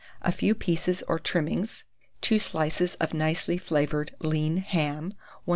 a 0.23 0.31
few 0.31 0.55
pieces 0.55 1.03
or 1.07 1.19
trimmings, 1.19 1.83
2 2.21 2.39
slices 2.39 2.95
of 2.95 3.13
nicely 3.13 3.55
flavoured 3.59 4.15
lean, 4.19 4.57
ham; 4.57 5.11
1/4 5.47 5.47
lb. 5.47 5.49